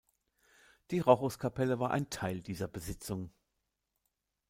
Die 0.89 0.97
Rochuskapelle 0.99 1.77
war 1.77 1.91
ein 1.91 2.09
Teil 2.09 2.41
dieser 2.41 2.67
Besitzung. 2.67 3.31